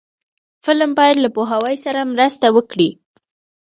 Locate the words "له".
1.23-1.29